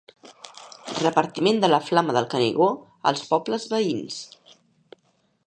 Repartiment 0.99 1.61
de 1.65 1.69
la 1.73 1.81
flama 1.91 2.15
del 2.17 2.29
Canigó 2.33 2.71
als 3.13 3.25
pobles 3.35 3.69
veïns. 3.75 4.21